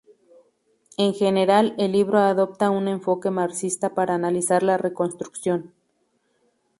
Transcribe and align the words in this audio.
En 0.97 1.13
general, 1.13 1.75
el 1.77 1.91
libro 1.91 2.17
adopta 2.17 2.71
un 2.71 2.87
enfoque 2.87 3.29
marxista 3.29 3.93
para 3.93 4.15
analizar 4.15 4.63
la 4.63 4.79
reconstrucción. 4.79 5.75